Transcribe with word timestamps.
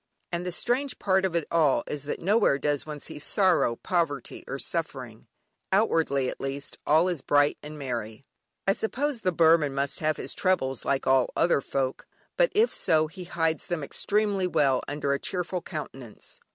And 0.31 0.43
the 0.47 0.51
strange 0.51 0.97
part 0.97 1.25
of 1.25 1.35
it 1.35 1.45
all 1.51 1.83
is 1.85 2.05
that 2.05 2.19
nowhere 2.19 2.57
does 2.57 2.87
one 2.87 2.99
see 2.99 3.19
sorrow, 3.19 3.75
poverty, 3.75 4.43
or 4.47 4.57
suffering; 4.57 5.27
outwardly 5.71 6.27
at 6.27 6.41
least, 6.41 6.79
all 6.87 7.07
is 7.07 7.21
bright 7.21 7.59
and 7.61 7.79
happy. 7.79 8.25
I 8.67 8.73
suppose 8.73 9.21
the 9.21 9.31
Burman 9.31 9.75
must 9.75 9.99
have 9.99 10.17
his 10.17 10.33
troubles 10.33 10.85
like 10.85 11.05
other 11.05 11.61
folk, 11.61 12.07
but 12.35 12.51
if 12.55 12.73
so 12.73 13.05
he 13.05 13.25
hides 13.25 13.67
them 13.67 13.83
extremely 13.83 14.47
well 14.47 14.81
under 14.87 15.13
a 15.13 15.19
cheerful 15.19 15.61
countenance. 15.61 16.39